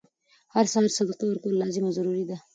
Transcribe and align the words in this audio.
هر 0.55 0.65
سهار 0.71 0.85
صدقه 0.97 1.23
ورکول 1.27 1.55
لازم 1.61 1.83
او 1.85 1.91
ضروري 1.97 2.23
ده، 2.29 2.37